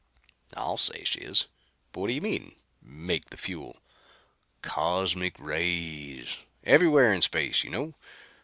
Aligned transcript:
"I'll 0.57 0.77
say 0.79 1.03
she 1.03 1.19
is. 1.19 1.45
But 1.91 1.99
what 2.01 2.07
do 2.07 2.13
you 2.13 2.21
mean 2.21 2.55
make 2.81 3.25
the 3.29 3.37
fuel?" 3.37 3.77
"Cosmic 4.63 5.37
rays. 5.37 6.37
Everywhere 6.63 7.13
in 7.13 7.21
space 7.21 7.63
you 7.63 7.69
know. 7.69 7.93